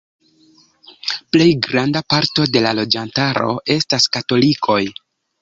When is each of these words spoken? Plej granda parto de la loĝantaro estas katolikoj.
Plej 1.35 1.45
granda 1.67 2.01
parto 2.13 2.47
de 2.55 2.65
la 2.69 2.73
loĝantaro 2.79 3.53
estas 3.77 4.09
katolikoj. 4.19 4.81